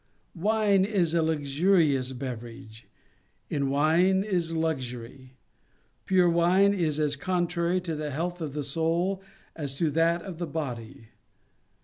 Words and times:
Wine 0.33 0.83
is 0.83 1.13
a 1.13 1.21
luxurious 1.21 2.11
beverage. 2.13 2.87
In 3.51 3.69
wine 3.69 4.23
is 4.23 4.51
luxury. 4.51 5.37
Pure 6.07 6.31
wine 6.31 6.73
is 6.73 6.99
as 6.99 7.15
contrary 7.15 7.79
to 7.81 7.93
the 7.95 8.09
health 8.09 8.41
of 8.41 8.53
the 8.53 8.63
soul 8.63 9.21
as 9.55 9.75
to 9.75 9.91
that 9.91 10.23
of 10.23 10.39
the 10.39 10.47
body. 10.47 11.09